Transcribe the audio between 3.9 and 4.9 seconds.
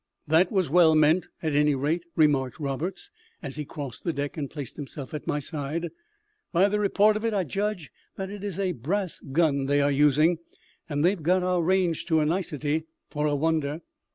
the deck and placed